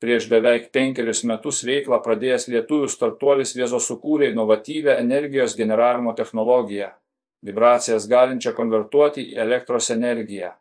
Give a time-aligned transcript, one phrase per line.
[0.00, 6.88] Prieš beveik penkerius metus veiklą pradėjęs lietuvių startuolis Viezo sukūrė inovatyvę energijos generavimo technologiją-
[7.46, 10.54] vibracijas galinčią konvertuoti į elektros energiją,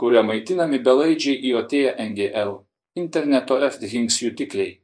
[0.00, 1.74] kuria maitinami belaidžiai IoT
[2.08, 2.54] NGL-
[3.02, 4.78] interneto FDHINGS jutikliai.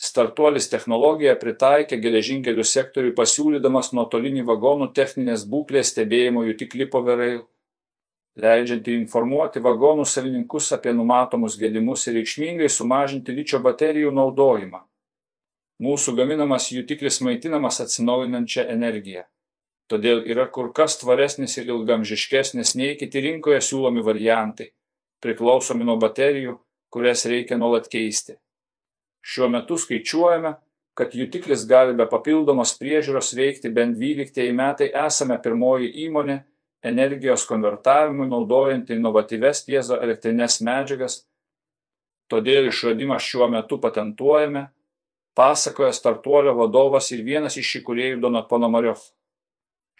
[0.00, 7.42] Startuolis technologiją pritaikė geležinkelių sektoriui pasiūlydamas nuotolinį vagonų techninės būklės stebėjimo jutiklį Poverail,
[8.42, 14.80] leidžiantį informuoti vagonų savininkus apie numatomus gedimus ir reikšmingai sumažinti ličio baterijų naudojimą.
[15.80, 19.24] Mūsų gaminamas jutiklis maitinamas atsinaujinančią energiją.
[19.90, 24.68] Todėl yra kur kas tvaresnis ir ilgamžiškesnis nei kiti rinkoje siūlomi variantai,
[25.24, 26.58] priklausomi nuo baterijų,
[26.94, 28.36] kurias reikia nuolat keisti.
[29.24, 30.54] Šiuo metu skaičiuojame,
[30.94, 36.40] kad jutiklis gali be papildomos priežiūros veikti bent 12 metai esame pirmoji įmonė
[36.82, 41.20] energijos konvertavimui naudojanti inovatyves piezo elektrinės medžiagas,
[42.30, 44.68] todėl išradimą šiuo metu patentuojame,
[45.36, 49.02] pasakoja startuolio vadovas ir vienas iš įkūrėjų Donat Ponomariov.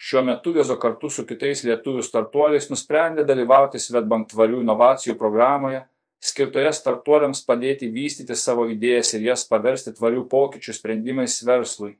[0.01, 5.83] Šiuo metu Viezo kartu su kitais lietuvių startuoliais nusprendė dalyvauti Svetbank tvarių inovacijų programoje
[6.21, 11.95] skirtoje startuoliams padėti vystyti savo idėjas ir jas paversti tvarių pokyčių sprendimais verslui.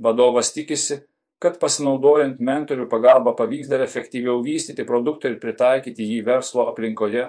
[0.00, 1.02] Vadovas tikisi,
[1.44, 7.26] kad pasinaudojant mentorių pagalba pavyks dar efektyviau vystyti produktą ir pritaikyti jį verslo aplinkoje,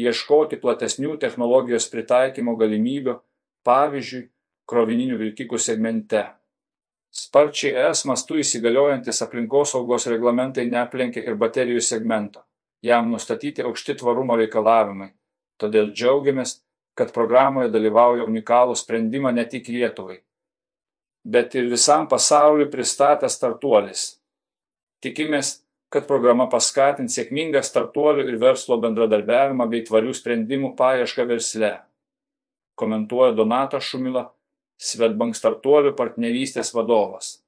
[0.00, 3.18] ieškoti platesnių technologijos pritaikymo galimybių,
[3.68, 4.28] pavyzdžiui,
[4.70, 6.24] krovininių vilkikų segmente.
[7.10, 12.46] Sparčiai es mastu įsigaliojantis aplinkosaugos reglamentai neaplenkia ir baterijų segmento.
[12.86, 15.10] Jam nustatyti aukšti tvarumo reikalavimai
[15.60, 16.60] todėl džiaugiamės,
[16.96, 20.20] kad programoje dalyvauja unikalų sprendimą ne tik Lietuvai,
[21.24, 24.04] bet ir visam pasauliu pristatęs startuolis.
[25.04, 31.72] Tikimės, kad programa paskatins sėkmingą startuolių ir verslo bendradarbiavimą bei tvarių sprendimų paiešką versle.
[32.78, 34.30] Komentuoja Donatas Šumila,
[34.80, 37.40] Svetbank startuolių partnerystės vadovas.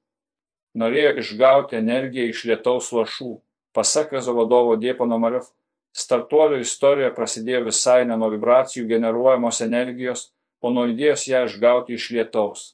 [0.77, 3.31] Norėjo išgauti energiją iš lietaus lašų,
[3.73, 5.47] pasak Vezo vadovo Diepo Nomariov
[5.93, 12.09] startuolio istorija prasidėjo visai ne nuo vibracijų generuojamos energijos, o nuo idėjos ją išgauti iš
[12.15, 12.73] lietaus.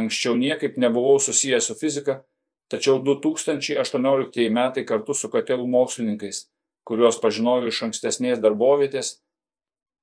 [0.00, 2.20] Anksčiau niekaip nebuvau susijęs su fizika,
[2.72, 6.44] tačiau 2018 metai kartu su katelų mokslininkais,
[6.88, 9.18] kuriuos pažinojau iš ankstesnės darbovietės,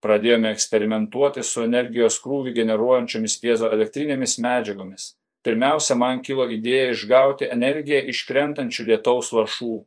[0.03, 5.13] pradėjome eksperimentuoti su energijos krūvį generuojančiomis piezo elektrinėmis medžiagomis.
[5.47, 9.77] Pirmiausia, man kilo idėja išgauti energiją iš krentančių lietaus lašų.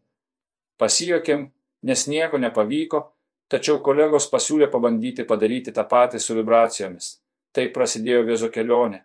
[0.81, 1.51] Pasijokėm,
[1.85, 3.03] nes nieko nepavyko,
[3.53, 7.19] tačiau kolegos pasiūlė pabandyti padaryti tą patį su vibracijomis.
[7.53, 9.05] Taip prasidėjo vėzo kelionė.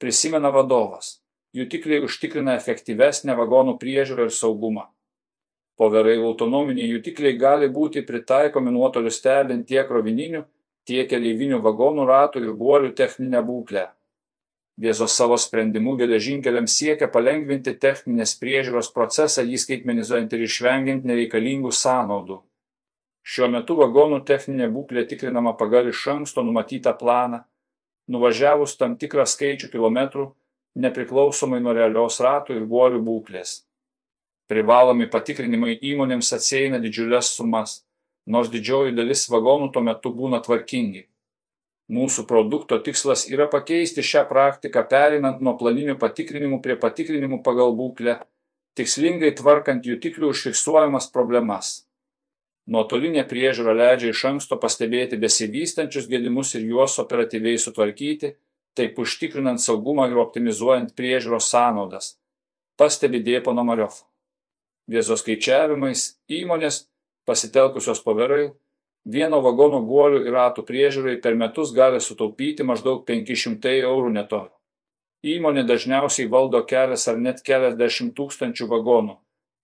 [0.00, 1.18] Prisimena vadovas.
[1.52, 4.86] Jutikliai užtikrina efektyvesnę vagonų priežiūrą ir saugumą.
[5.76, 10.40] Poverai autonominiai jutikliai gali būti pritaikomi nuotoliu stebint tiek krovininių,
[10.88, 13.84] tiek keleivinių vagonų ratų ir guolių techninę būklę.
[14.80, 22.40] Viesos savo sprendimu geležinkeliams siekia palengvinti techninės priežiūros procesą, jį skaitmenizuojant ir išvengiant nereikalingų sąnaudų.
[23.20, 27.44] Šiuo metu vagonų techninė būklė tikrinama pagal iš anksto numatytą planą,
[28.10, 30.30] nuvažiavus tam tikrą skaičių kilometrų,
[30.82, 33.60] nepriklausomai nuo realios ratų ir guolių būklės.
[34.50, 37.80] Privalomi patikrinimai įmonėms atsieina didžiulės sumas,
[38.26, 41.06] nors didžioji dalis vagonų tuo metu būna tvarkingi.
[41.90, 48.20] Mūsų produkto tikslas yra pakeisti šią praktiką perinant nuo planinių patikrinimų prie patikrinimų pagal būklę,
[48.78, 51.72] tikslingai tvarkant jutiklių užfiksuojamas problemas.
[52.70, 58.36] Nuotolinė priežiūra leidžia iš anksto pastebėti besivystančius gedimus ir juos operatyviai sutvarkyti,
[58.78, 62.12] taip užtikrinant saugumą ir optimizuojant priežiūros sąnaudas,
[62.78, 63.96] pastebi Dėpo Nomariov.
[64.90, 66.84] Viezo skaičiavimais įmonės,
[67.26, 68.52] pasitelkusios poverai,
[69.04, 74.44] vieno vagono guolių ir ratų priežiūrai per metus gali sutaupyti maždaug 500 eurų neto.
[75.26, 79.18] Įmonė dažniausiai valdo kelias ar net keliasdešimt tūkstančių vagonų,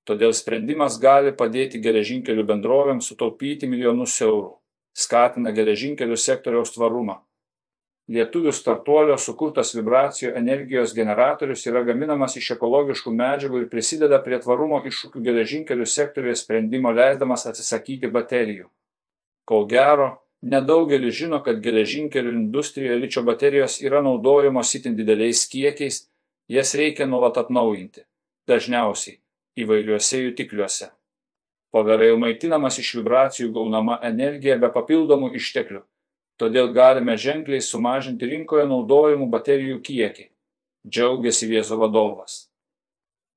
[0.06, 4.52] todėl sprendimas gali padėti geležinkelių bendrovėms sutaupyti milijonus eurų,
[4.94, 7.20] skatina geležinkelių sektoriaus tvarumą.
[8.06, 14.78] Lietuvių startuolio sukurtas vibracijų energijos generatorius yra gaminamas iš ekologiškų medžiagų ir prisideda prie tvarumo
[14.86, 18.70] iššūkių geležinkelių sektoriuje sprendimo leisdamas atsisakyti baterijų.
[19.42, 20.08] Ko gero,
[20.54, 26.04] nedaugelis žino, kad geležinkelių industrijoje ličio baterijos yra naudojamos itin dideliais kiekiais,
[26.46, 28.06] jas reikia nuolat atnaujinti,
[28.46, 29.18] dažniausiai
[29.56, 30.90] įvairiuose jutikliuose.
[31.74, 35.82] Poverai maitinamas iš vibracijų gaunama energija be papildomų išteklių,
[36.40, 40.28] todėl galime ženkliai sumažinti rinkoje naudojamų baterijų kiekį,
[40.88, 42.44] džiaugiasi Viezo vadovas.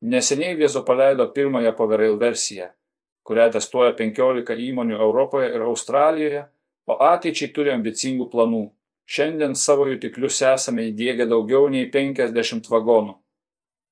[0.01, 2.69] Neseniai Viezo paleido pirmąją Poverai versiją
[3.30, 6.48] kurią testuoja 15 įmonių Europoje ir Australijoje,
[6.89, 8.63] o ateičiai turi ambicingų planų.
[9.10, 13.13] Šiandien savo jutiklius esame įdėgę daugiau nei 50 vagonų.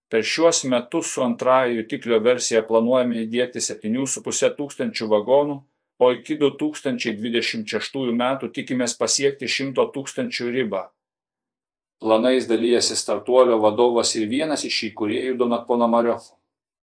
[0.07, 5.57] Per šiuos metus su antraja jutiklio versija planuojame įdėkti 7,5 tūkstančių vagonų,
[5.99, 10.85] o iki 2026 metų tikimės pasiekti 100 tūkstančių ribą.
[11.99, 16.29] Planais dalyjasi startuolio vadovas ir vienas iš įkūrėjų Donat Ponomariov.